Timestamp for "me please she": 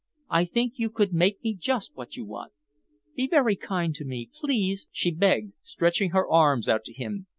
4.03-5.11